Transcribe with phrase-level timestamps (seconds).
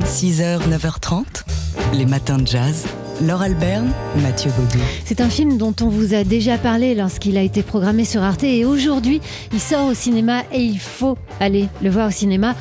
[0.00, 1.44] 6h, 9h30,
[1.92, 2.84] les matins de jazz.
[3.22, 3.92] Laure Alberne,
[4.24, 4.82] Mathieu Baudou.
[5.04, 8.42] C'est un film dont on vous a déjà parlé lorsqu'il a été programmé sur Arte
[8.42, 9.20] et aujourd'hui
[9.52, 12.56] il sort au cinéma et il faut aller le voir au cinéma.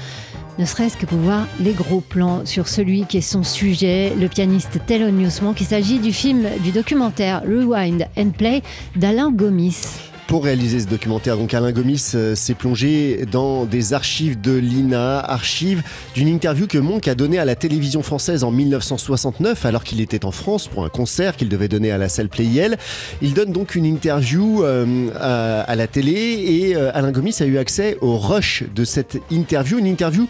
[0.59, 4.27] Ne serait-ce que pour voir les gros plans sur celui qui est son sujet, le
[4.27, 5.59] pianiste Thelonious Monk.
[5.59, 8.61] Il s'agit du film, du documentaire Rewind and Play
[8.95, 10.12] d'Alain Gomis.
[10.33, 15.19] Pour réaliser ce documentaire, donc Alain Gomis euh, s'est plongé dans des archives de l'INA,
[15.19, 15.83] archives
[16.15, 20.25] d'une interview que Monk a donnée à la télévision française en 1969, alors qu'il était
[20.25, 22.79] en France pour un concert qu'il devait donner à la salle Playel.
[23.21, 27.45] Il donne donc une interview euh, à, à, la télé et euh, Alain Gomis a
[27.45, 30.27] eu accès au rush de cette interview, une interview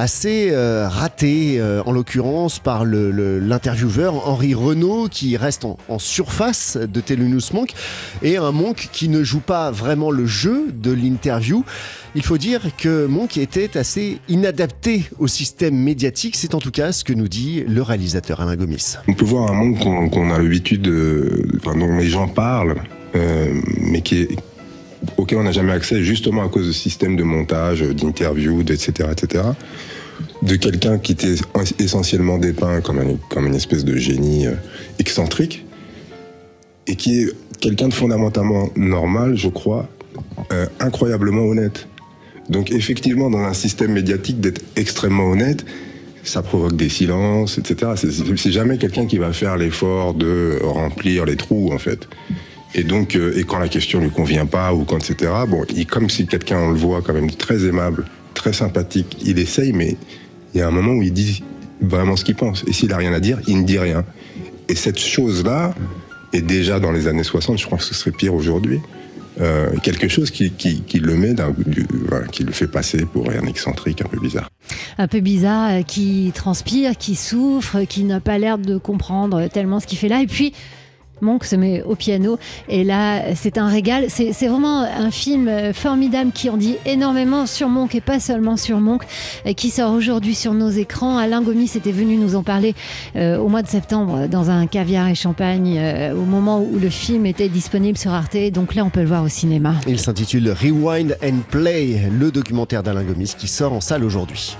[0.00, 7.00] assez euh, raté, euh, en l'occurrence par l'intervieweur Henri Renault, qui reste en, surface de
[7.00, 7.72] Thelonious Monk,
[8.22, 11.64] et un Monk qui ne joue pas vraiment le jeu de l'interview.
[12.14, 16.92] Il faut dire que Monk était assez inadapté au système médiatique, c'est en tout cas
[16.92, 18.96] ce que nous dit le réalisateur Alain Gomis.
[19.06, 22.76] On peut voir un Monk qu'on qu a l'habitude, de, enfin, dont les gens parlent,
[23.14, 24.28] euh, mais qui est
[25.16, 29.44] auquel on n'a jamais accès justement à cause de systèmes de montage, d'interviews, etc., etc.
[30.42, 31.34] De quelqu'un qui était
[31.78, 34.54] essentiellement dépeint comme, un, comme une espèce de génie euh,
[34.98, 35.66] excentrique
[36.86, 39.88] et qui est quelqu'un de fondamentalement normal, je crois,
[40.52, 41.88] euh, incroyablement honnête.
[42.48, 45.64] Donc effectivement, dans un système médiatique, d'être extrêmement honnête,
[46.24, 47.92] ça provoque des silences, etc.
[48.36, 52.08] C'est jamais quelqu'un qui va faire l'effort de remplir les trous, en fait.
[52.74, 55.32] Et donc, euh, et quand la question lui convient pas ou quand etc.
[55.48, 59.38] Bon, il, comme si quelqu'un on le voit quand même très aimable, très sympathique, il
[59.38, 59.96] essaye, mais
[60.54, 61.42] il y a un moment où il dit
[61.80, 62.64] vraiment ce qu'il pense.
[62.66, 64.04] Et s'il a rien à dire, il ne dit rien.
[64.68, 65.74] Et cette chose-là
[66.32, 67.58] est déjà dans les années 60.
[67.58, 68.80] Je crois que ce serait pire aujourd'hui.
[69.40, 71.34] Euh, quelque chose qui, qui, le met
[72.30, 74.50] qui le fait passer pour un excentrique un peu bizarre.
[74.98, 79.80] Un peu bizarre, euh, qui transpire, qui souffre, qui n'a pas l'air de comprendre tellement
[79.80, 80.20] ce qu'il fait là.
[80.20, 80.52] Et puis,
[81.22, 84.06] Monk se met au piano et là c'est un régal.
[84.08, 88.80] C'est vraiment un film formidable qui en dit énormément sur Monk et pas seulement sur
[88.80, 89.02] Monk,
[89.56, 91.18] qui sort aujourd'hui sur nos écrans.
[91.18, 92.74] Alain Gomis était venu nous en parler
[93.16, 96.90] euh, au mois de septembre dans un caviar et champagne euh, au moment où le
[96.90, 98.36] film était disponible sur Arte.
[98.52, 99.74] Donc là on peut le voir au cinéma.
[99.86, 104.56] Il s'intitule Rewind and Play, le documentaire d'Alain Gomis qui sort en salle aujourd'hui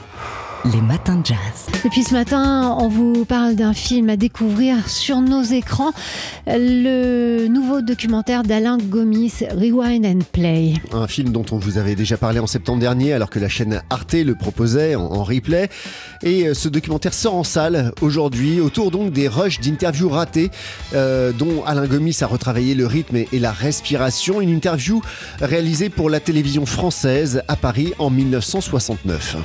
[0.64, 1.68] les matins de jazz.
[1.84, 5.92] Et puis ce matin, on vous parle d'un film à découvrir sur nos écrans,
[6.46, 10.74] le nouveau documentaire d'Alain Gomis, Rewind and Play.
[10.92, 13.82] Un film dont on vous avait déjà parlé en septembre dernier alors que la chaîne
[13.90, 15.68] Arte le proposait en, en replay.
[16.22, 20.50] Et euh, ce documentaire sort en salle aujourd'hui autour donc des rushs d'interviews ratées
[20.94, 24.40] euh, dont Alain Gomis a retravaillé le rythme et, et la respiration.
[24.40, 25.00] Une interview
[25.40, 29.36] réalisée pour la télévision française à Paris en 1969.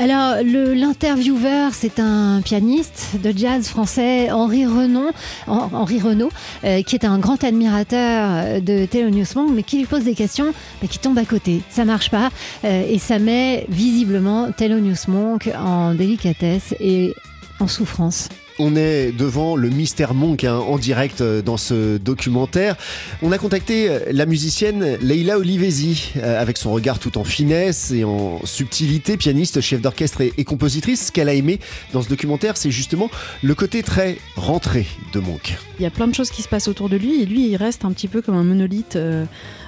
[0.00, 5.10] Alors, l'intervieweur, c'est un pianiste de jazz français, Henri Renaud,
[5.46, 6.30] Henri Renaud
[6.64, 10.52] euh, qui est un grand admirateur de Thelonious Monk, mais qui lui pose des questions,
[10.88, 11.62] qui tombe à côté.
[11.70, 12.30] Ça marche pas,
[12.64, 17.14] euh, et ça met visiblement Thelonious Monk en délicatesse et
[17.60, 18.28] en souffrance.
[18.60, 22.74] On est devant le mystère Monk hein, en direct euh, dans ce documentaire.
[23.22, 27.92] On a contacté euh, la musicienne Leila Olivesi euh, avec son regard tout en finesse
[27.92, 31.06] et en subtilité, pianiste, chef d'orchestre et, compositrice.
[31.06, 31.60] Ce qu'elle a aimé
[31.92, 33.10] dans ce documentaire, c'est justement
[33.44, 35.56] le côté très rentré de Monk.
[35.78, 37.56] Il y a plein de choses qui se passent autour de lui et lui, il
[37.56, 38.98] reste un petit peu comme un monolithe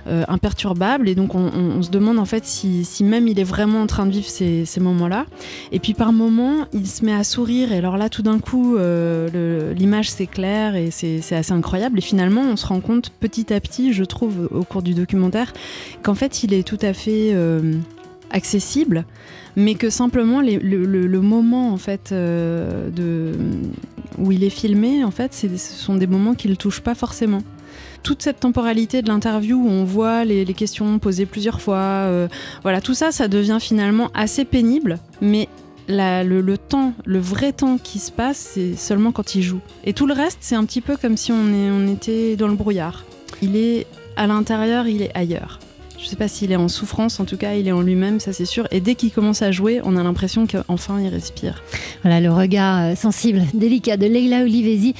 [0.06, 1.08] imperturbable.
[1.08, 4.06] Et donc, on, se demande en fait si, si, même il est vraiment en train
[4.06, 5.26] de vivre ces, ces moments-là.
[5.70, 7.72] Et puis, par moments, il se met à sourire.
[7.72, 11.98] Et alors là, tout d'un coup, euh, l'image s'éclaire et c'est assez incroyable.
[11.98, 15.52] Et finalement, on se rend compte petit à petit, je trouve, au cours du documentaire,
[16.02, 17.74] qu'en fait, il est tout à fait euh,
[18.30, 19.04] accessible,
[19.56, 23.34] mais que simplement le, moment en fait euh,
[24.18, 27.42] où il est filmé, en fait, ce sont des moments qui le touchent pas forcément.
[28.02, 32.08] Toute cette temporalité de l'interview où on voit les, questions posées plusieurs fois,
[32.62, 35.48] voilà, tout ça, ça devient finalement assez pénible, mais
[35.90, 39.60] le, temps, le vrai temps qui se passe, c'est seulement quand il joue.
[39.84, 43.04] Et tout le reste, c'est un petit peu comme si on était dans le brouillard.
[43.42, 45.58] Il est à l'intérieur, il est ailleurs.
[46.02, 48.32] Je sais pas s'il est en souffrance, en tout cas, il est en lui-même, ça
[48.32, 48.66] c'est sûr.
[48.70, 51.62] Et dès qu'il commence à jouer, on a l'impression qu'enfin il respire.
[52.02, 54.94] Voilà le regard sensible, délicat de Leila Olivesi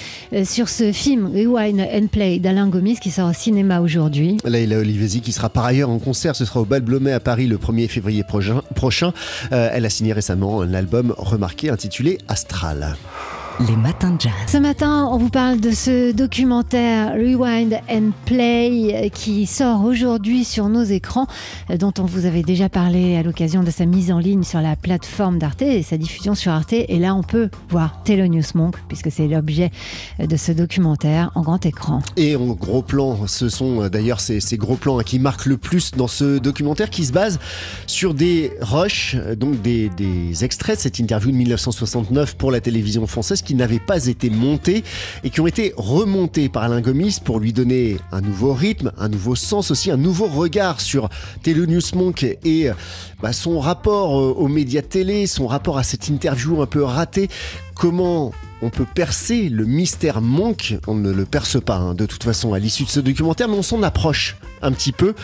[0.44, 4.36] sur ce film Rewind and Play d'Alain Gomis qui sort au cinéma aujourd'hui.
[4.44, 7.46] Leila Olivesi qui sera par ailleurs en concert, ce sera au Bal Blomet à Paris
[7.46, 9.12] le 1er février prochain.
[9.52, 12.96] Euh, elle a signé récemment un album remarqué intitulé Astral.
[13.68, 14.32] Les matins de jazz.
[14.46, 20.70] Ce matin, on vous parle de ce documentaire Rewind and Play qui sort aujourd'hui sur
[20.70, 21.26] nos écrans,
[21.78, 24.76] dont on vous avait déjà parlé à l'occasion de sa mise en ligne sur la
[24.76, 26.72] plateforme d'Arte et sa diffusion sur Arte.
[26.72, 29.70] Et là, on peut voir Thelonious Monk, puisque c'est l'objet
[30.18, 32.00] de ce documentaire en grand écran.
[32.16, 35.90] Et en gros plan, ce sont d'ailleurs ces, ces, gros plans qui marquent le plus
[35.90, 37.38] dans ce documentaire qui se base
[37.86, 43.06] sur des rushs, donc des, des extraits de cette interview de 1969 pour la télévision
[43.06, 44.84] française qui n'avaient pas été montés
[45.24, 49.08] et qui ont été remontés par Alain Gomis pour lui donner un nouveau rythme, un
[49.08, 51.08] nouveau sens aussi, un nouveau regard sur
[51.42, 52.68] Thelonious Monk et
[53.22, 57.28] bah, son rapport aux médias télé, son rapport à cette interview un peu ratée.
[57.74, 58.32] Comment
[58.62, 62.52] on peut percer le mystère Monk, on ne le perce pas hein, de toute façon
[62.52, 65.14] à l'issue de ce documentaire, mais on s'en approche un petit peu.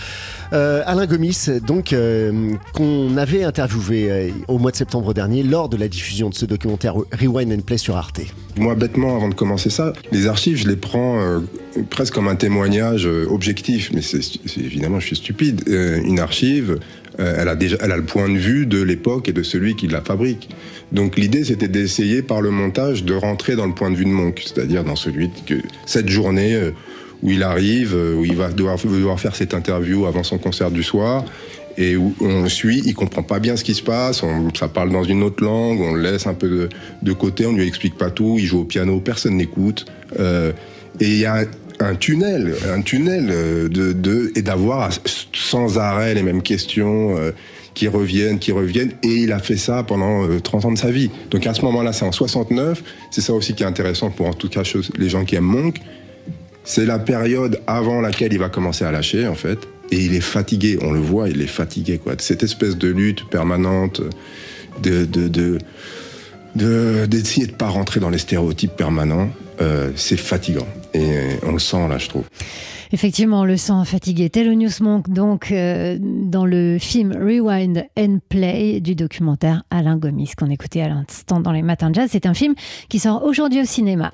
[0.53, 5.69] Euh, Alain Gomis, donc, euh, qu'on avait interviewé euh, au mois de septembre dernier lors
[5.69, 8.21] de la diffusion de ce documentaire Rewind and Play sur Arte.
[8.57, 11.43] Moi, bêtement, avant de commencer ça, les archives, je les prends
[11.91, 14.21] presque comme un témoignage objectif, mais c'est
[14.57, 15.63] évidemment, je suis stupide.
[15.67, 16.79] Une archive,
[17.19, 19.87] elle, a déjà, elle a le point de vue de l'époque et de celui qui
[19.89, 20.49] la fabrique.
[20.93, 24.11] Donc l'idée, c'était d'essayer par le montage de rentrer dans le point de vue de
[24.11, 25.55] Monk, c'est-à-dire dans celui que
[25.87, 26.59] cette journée
[27.23, 31.25] où il arrive, où il va devoir, faire cette interview avant son concert du soir,
[31.79, 34.69] et où on le suit, il comprend pas bien ce qui se passe, on, ça
[34.69, 36.69] parle dans une autre langue, on le laisse un peu
[37.03, 39.85] de, côté, on lui explique pas tout, il joue au piano, personne n'écoute,
[40.19, 40.53] euh,
[41.01, 41.45] et il y a
[41.81, 44.91] un tunnel, un tunnel de, de et d'avoir
[45.33, 47.17] sans arrêt les mêmes questions.
[47.17, 47.33] Euh,
[47.77, 50.91] qui reviennent, qui reviennent, et il a fait ça pendant euh, 30 ans de sa
[50.91, 51.11] vie.
[51.31, 54.33] Donc à ce moment-là, c'est en 69, c'est ça aussi qui est intéressant pour en
[54.33, 54.63] tout cas
[54.97, 55.77] les gens qui aiment Monk,
[56.65, 59.59] c'est la période avant laquelle il va commencer à lâcher en fait,
[59.93, 62.01] et il est fatigué, on le voit, il est fatigué.
[62.19, 64.01] Cette espèce de lutte permanente,
[64.83, 69.29] de de de d'essayer de, de pas rentrer dans les stéréotypes permanents,
[69.61, 70.67] euh, c'est fatigant
[70.97, 72.25] et on le sent là, je trouve.
[72.93, 74.31] Effectivement, on le sent fatigué.
[74.31, 80.51] Thelonious Monk, donc, euh, dans le film Rewind and Play du documentaire Alain Gomis, qu'on
[80.51, 82.09] écoutait à l'instant dans les matins de jazz.
[82.13, 82.55] C'est un film
[82.89, 84.13] qui sort aujourd'hui au cinéma.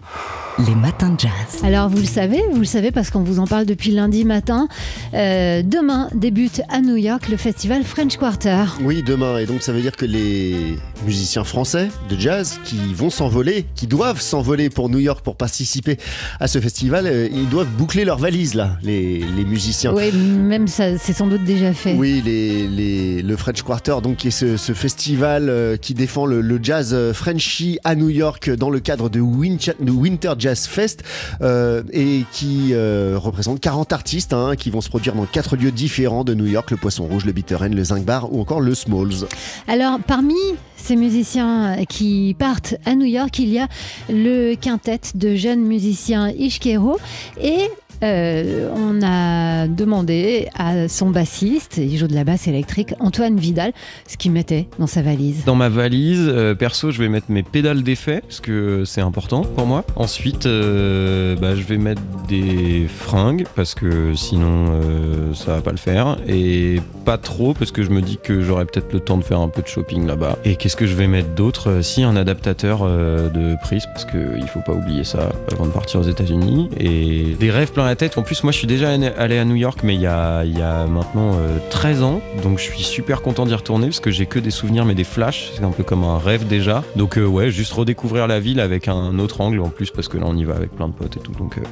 [0.67, 1.65] Les matins de jazz.
[1.65, 4.69] Alors, vous le savez, vous le savez parce qu'on vous en parle depuis lundi matin.
[5.15, 8.65] Euh, demain débute à New York le festival French Quarter.
[8.83, 9.39] Oui, demain.
[9.39, 13.87] Et donc, ça veut dire que les musiciens français de jazz qui vont s'envoler, qui
[13.87, 15.97] doivent s'envoler pour New York pour participer
[16.41, 19.93] à ce festival, euh, ils doivent boucler leurs valises là les, les, musiciens.
[19.93, 21.95] Oui, même ça, c'est sans doute déjà fait.
[21.95, 26.27] Oui, les, les, le French Quarter, donc qui est ce, ce festival euh, qui défend
[26.27, 30.67] le, le, jazz Frenchy à New York dans le cadre de, Winter, de Winter Jazz
[30.67, 31.03] Fest
[31.41, 35.73] euh, et qui euh, représente 40 artistes hein, qui vont se produire dans quatre lieux
[35.73, 38.61] différents de New York, le Poisson Rouge, le Bitter End, le Zinc Bar ou encore
[38.61, 39.27] le Smalls.
[39.69, 40.35] Alors, parmi
[40.77, 43.69] ces musiciens qui partent à New York, il y a
[44.09, 46.99] le quintet de jeunes musiciens Ishkero
[47.41, 47.69] et
[48.03, 53.73] euh, on a demandé à son bassiste, il joue de la basse électrique, Antoine Vidal,
[54.07, 55.45] ce qu'il mettait dans sa valise.
[55.45, 59.43] Dans ma valise, euh, perso, je vais mettre mes pédales d'effet, parce que c'est important
[59.43, 59.85] pour moi.
[59.97, 65.71] Ensuite, euh, bah, je vais mettre des fringues, parce que sinon, euh, ça va pas
[65.71, 66.17] le faire.
[66.29, 69.41] Et pas trop, parce que je me dis que j'aurai peut-être le temps de faire
[69.41, 70.39] un peu de shopping là-bas.
[70.45, 74.61] Et qu'est-ce que je vais mettre d'autre Si, un adaptateur de prise, parce qu'il faut
[74.61, 76.69] pas oublier ça avant de partir aux États-Unis.
[76.79, 79.95] Et des rêves plein En plus, moi, je suis déjà allé à New York, mais
[79.95, 80.45] il y a,
[80.87, 82.23] maintenant euh, 13 ans.
[82.43, 85.05] Donc, je suis super content d'y retourner parce que j'ai que des souvenirs, mais des
[85.05, 85.53] flashs.
[85.55, 86.83] C'est un peu comme un rêve déjà.
[86.97, 90.17] Donc, euh, ouais, juste redécouvrir la ville avec un autre angle en plus parce que
[90.17, 91.33] là, on y va avec plein de potes et tout.
[91.33, 91.63] Donc, euh,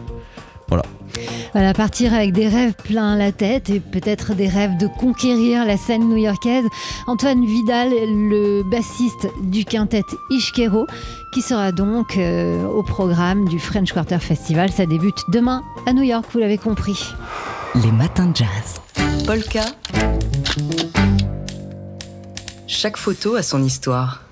[0.69, 0.83] voilà.
[1.53, 5.77] Voilà, partir avec des rêves plein la tête et peut-être des rêves de conquérir la
[5.77, 6.65] scène new-yorkaise.
[7.09, 10.87] Antoine Vidal, le bassiste du quintet Ishkero,
[11.35, 14.71] qui sera donc euh, au programme du French Quarter Festival.
[14.71, 17.15] Ça débute demain à New York, vous l'avez compris.
[17.75, 18.81] Les matins de jazz.
[19.27, 19.65] Polka.
[22.69, 24.23] Chaque photo a son histoire.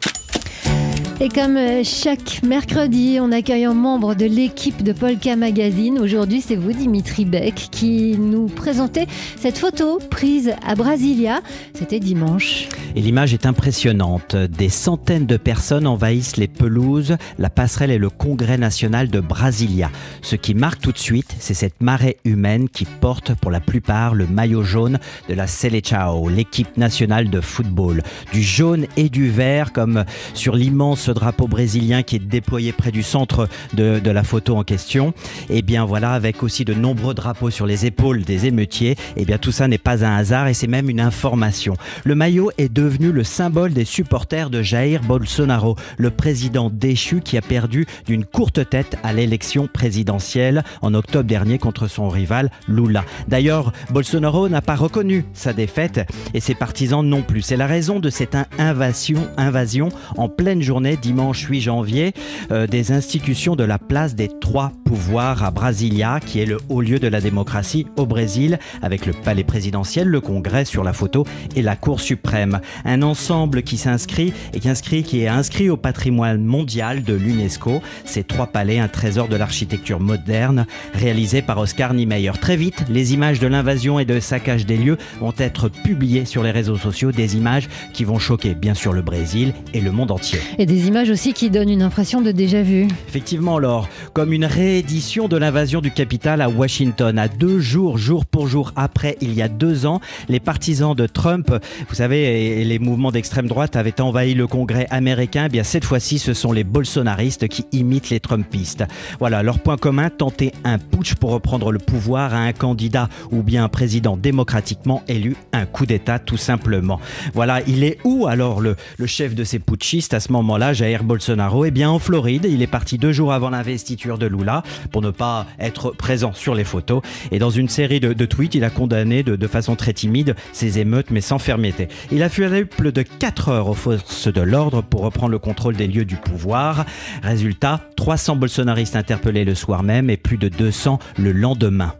[1.20, 5.98] Et comme chaque mercredi, on accueille un membre de l'équipe de Polka Magazine.
[5.98, 11.40] Aujourd'hui, c'est vous, Dimitri Beck, qui nous présentait cette photo prise à Brasilia.
[11.74, 12.68] C'était dimanche.
[12.94, 14.36] Et l'image est impressionnante.
[14.36, 19.90] Des centaines de personnes envahissent les pelouses, la passerelle et le congrès national de Brasilia.
[20.22, 24.14] Ce qui marque tout de suite, c'est cette marée humaine qui porte pour la plupart
[24.14, 28.04] le maillot jaune de la Seleção, l'équipe nationale de football.
[28.32, 32.92] Du jaune et du vert, comme sur l'immense ce drapeau brésilien qui est déployé près
[32.92, 35.14] du centre de, la photo en question.
[35.48, 38.94] Et bien voilà, avec aussi de nombreux drapeaux sur les épaules des émeutiers.
[39.16, 41.76] Et bien tout ça n'est pas un hasard et c'est même une information.
[42.04, 47.38] Le maillot est devenu le symbole des supporters de Jair Bolsonaro, le président déchu qui
[47.38, 53.02] a perdu d'une courte tête à l'élection présidentielle en octobre dernier contre son rival Lula.
[53.28, 57.40] D'ailleurs, Bolsonaro n'a pas reconnu sa défaite et ses partisans non plus.
[57.40, 59.88] C'est la raison de cette invasion, invasion
[60.18, 62.12] en pleine journée dimanche 8 janvier
[62.50, 66.80] euh, des institutions de la place des trois pouvoirs à Brasilia, qui est le haut
[66.80, 71.24] lieu de la démocratie au Brésil, avec le palais présidentiel, le Congrès sur la photo
[71.56, 72.60] et la Cour suprême.
[72.84, 77.82] Un ensemble qui s'inscrit et qui, inscrit, qui est inscrit au patrimoine mondial de l'UNESCO.
[78.04, 82.32] Ces trois palais, un trésor de l'architecture moderne, réalisé par Oscar Niemeyer.
[82.40, 86.42] Très vite, les images de l'invasion et de saccage des lieux vont être publiées sur
[86.42, 90.10] les réseaux sociaux, des images qui vont choquer bien sûr le Brésil et le monde
[90.10, 90.40] entier.
[90.88, 92.88] Images aussi qui donnent une impression de déjà vu.
[93.08, 98.24] Effectivement, Laure, comme une réédition de l'invasion du Capitole à Washington, à deux jours, jour
[98.24, 101.54] pour jour après, il y a deux ans, les partisans de Trump,
[101.88, 105.44] vous savez, les mouvements d'extrême droite avaient envahi le Congrès américain.
[105.46, 108.84] Eh bien cette fois-ci, ce sont les bolsonaristes qui imitent les Trumpistes.
[109.20, 113.42] Voilà, leur point commun, tenter un putsch pour reprendre le pouvoir à un candidat ou
[113.42, 116.98] bien un président démocratiquement élu, un coup d'État tout simplement.
[117.34, 121.02] Voilà, il est où alors le, le chef de ces putschistes à ce moment-là, Jair
[121.02, 125.02] Bolsonaro Eh bien en Floride, il est parti deux jours avant l'investiture de Lula pour
[125.02, 127.02] ne pas être présent sur les photos.
[127.32, 131.10] Et dans une série de, tweets, il a condamné de, façon très timide ces émeutes,
[131.10, 131.88] mais sans fermeté.
[132.12, 135.74] Il a fallu plus de 4 heures aux forces de l'ordre pour reprendre le contrôle
[135.74, 136.86] des lieux du pouvoir.
[137.24, 141.92] Résultat, 300 bolsonaristes interpellés le soir même et plus de 200 le lendemain.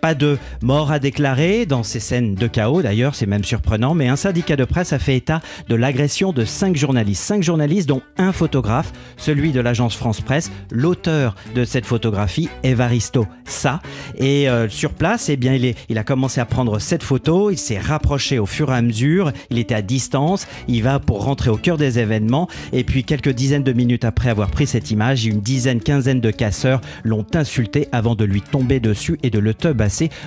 [0.00, 4.08] Pas de mort à déclarer dans ces scènes de chaos, d'ailleurs, c'est même surprenant, mais
[4.08, 7.22] un syndicat de presse a fait état de l'agression de cinq journalistes.
[7.22, 13.26] Cinq journalistes, dont un photographe, celui de l'agence France Presse, l'auteur de cette photographie, Evaristo
[13.44, 13.80] Sa.
[14.16, 17.58] Et euh, sur place, eh bien, il, il a commencé à prendre cette photo, il
[17.58, 21.50] s'est rapproché au fur et à mesure, il était à distance, il va pour rentrer
[21.50, 25.26] au cœur des événements, et puis quelques dizaines de minutes après avoir pris cette image,
[25.26, 29.54] une dizaine, quinzaine de casseurs l'ont insulté avant de lui tomber dessus et de le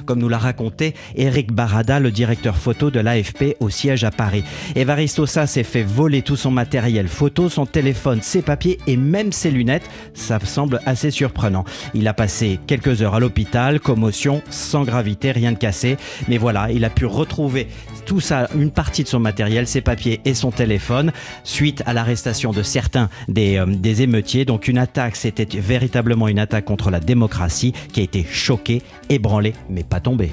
[0.06, 4.44] comme nous l'a raconté Eric Barada, le directeur photo de l'AFP au siège à Paris.
[4.76, 9.52] Evaristo s'est fait voler tout son matériel photo, son téléphone, ses papiers et même ses
[9.52, 9.90] lunettes.
[10.14, 11.66] Ça semble assez surprenant.
[11.94, 15.98] Il a passé quelques heures à l'hôpital, commotion, sans gravité, rien de cassé.
[16.28, 17.68] Mais voilà, il a pu retrouver
[18.08, 21.12] tout ça, une partie de son matériel, ses papiers et son téléphone,
[21.44, 24.46] suite à l'arrestation de certains des, euh, des émeutiers.
[24.46, 29.54] Donc une attaque, c'était véritablement une attaque contre la démocratie qui a été choquée, ébranlée,
[29.70, 30.32] mais pas tombée.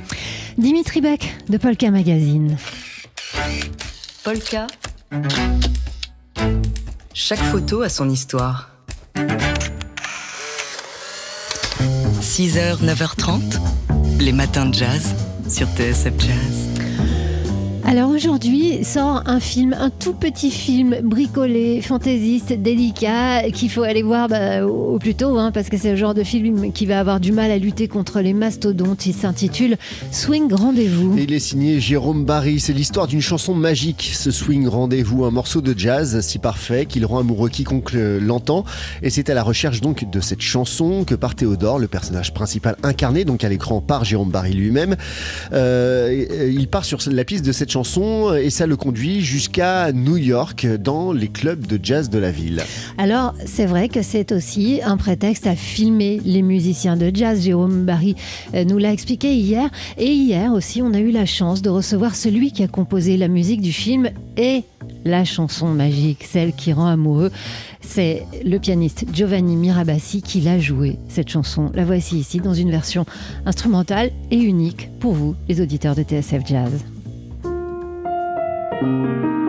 [0.56, 2.56] Dimitri Beck de Polka Magazine.
[4.22, 4.68] Polka.
[7.12, 8.70] Chaque photo a son histoire.
[12.20, 13.40] 6h, 9h30,
[14.20, 15.14] les matins de jazz
[15.48, 16.83] sur TSF Jazz.
[17.86, 24.02] Alors aujourd'hui sort un film, un tout petit film bricolé, fantaisiste, délicat, qu'il faut aller
[24.02, 26.98] voir bah, au plus tôt, hein, parce que c'est le genre de film qui va
[26.98, 29.04] avoir du mal à lutter contre les mastodontes.
[29.04, 29.76] Il s'intitule
[30.10, 31.14] Swing Rendez-vous.
[31.18, 32.58] Il est signé Jérôme Barry.
[32.58, 37.04] C'est l'histoire d'une chanson magique, ce Swing Rendez-vous, un morceau de jazz si parfait qu'il
[37.04, 38.64] rend amoureux quiconque l'entend.
[39.02, 42.76] Et c'est à la recherche donc de cette chanson que part Théodore, le personnage principal
[42.82, 44.96] incarné donc à l'écran par Jérôme Barry lui-même.
[45.52, 47.73] Euh, il part sur la piste de cette
[48.36, 52.62] et ça le conduit jusqu'à New York dans les clubs de jazz de la ville.
[52.98, 57.42] Alors c'est vrai que c'est aussi un prétexte à filmer les musiciens de jazz.
[57.42, 58.14] Jérôme Barry
[58.54, 62.14] euh, nous l'a expliqué hier et hier aussi on a eu la chance de recevoir
[62.14, 64.62] celui qui a composé la musique du film et
[65.04, 67.32] la chanson magique, celle qui rend amoureux.
[67.80, 71.72] C'est le pianiste Giovanni Mirabassi qui l'a joué, cette chanson.
[71.74, 73.04] La voici ici dans une version
[73.46, 76.93] instrumentale et unique pour vous, les auditeurs de TSF Jazz.
[78.84, 79.43] Le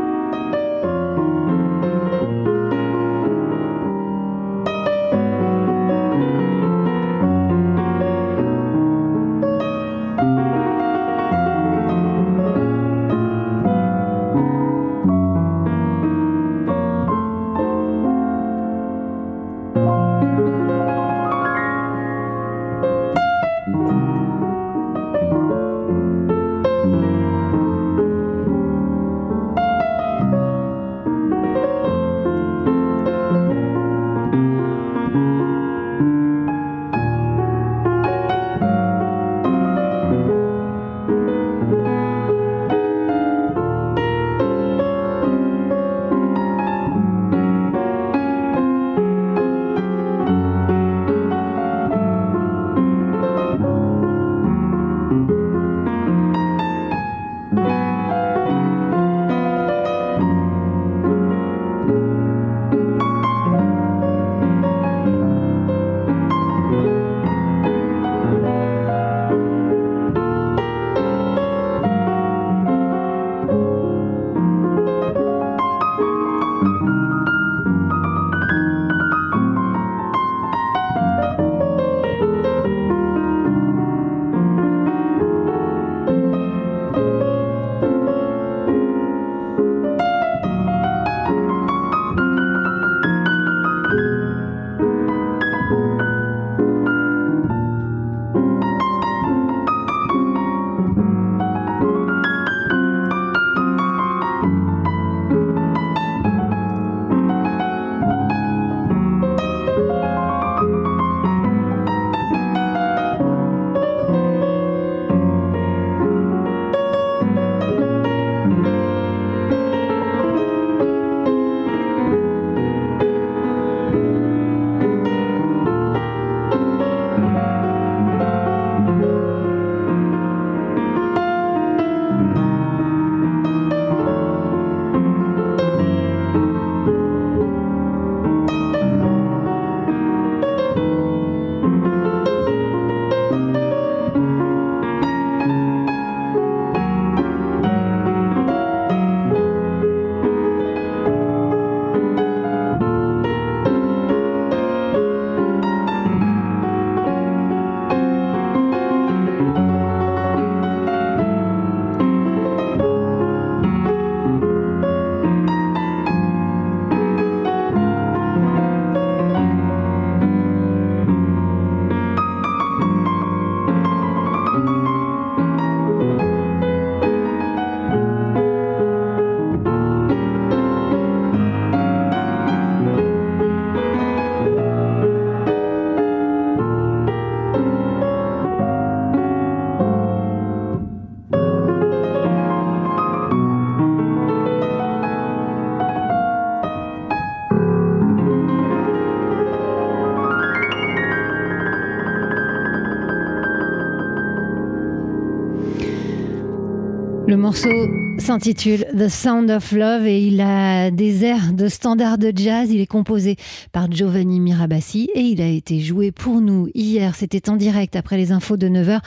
[207.45, 212.71] morceau s'intitule The Sound of Love et il a des airs de standard de jazz.
[212.71, 213.35] Il est composé
[213.71, 217.13] par Giovanni Mirabassi et il a été joué pour nous hier.
[217.13, 218.99] C'était en direct après les infos de 9h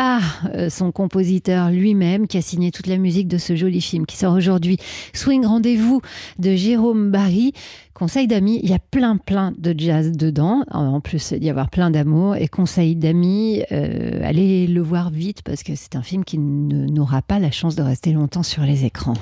[0.00, 4.06] par euh, son compositeur lui-même qui a signé toute la musique de ce joli film
[4.06, 4.78] qui sort aujourd'hui.
[5.12, 6.00] Swing Rendez-vous
[6.38, 7.52] de Jérôme Barry.
[7.92, 11.90] Conseil d'amis, il y a plein plein de jazz dedans, en plus d'y avoir plein
[11.90, 12.34] d'amour.
[12.36, 17.20] Et conseil d'amis, euh, allez le voir vite parce que c'est un film qui n'aura
[17.20, 19.12] pas la chance de rester longtemps sur les écrans.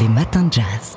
[0.00, 0.96] Les matins de jazz.